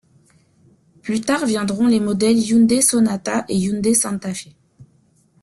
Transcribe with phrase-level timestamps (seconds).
[1.03, 4.49] Plus tard viendront les modèles Hyundai Sonata et Hyundai Santa Fe.